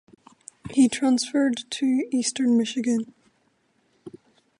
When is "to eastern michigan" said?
1.69-3.13